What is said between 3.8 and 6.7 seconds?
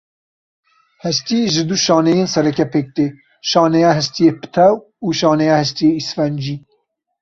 hestiyê pitew û şaneya hestiyê îsfencî.